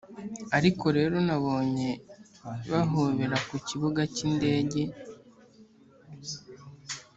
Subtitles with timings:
[0.57, 1.89] ariko rero nabonye
[2.71, 4.81] bahobera ku kibuga cy'indege.